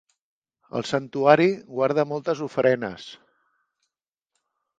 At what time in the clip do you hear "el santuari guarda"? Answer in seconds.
0.79-2.07